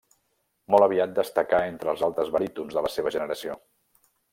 Molt 0.75 0.85
aviat 0.85 1.13
destacà 1.19 1.61
entre 1.75 1.95
els 1.95 2.03
altres 2.11 2.35
barítons 2.39 2.77
de 2.79 2.87
la 2.89 2.95
seva 2.99 3.17
generació. 3.19 3.65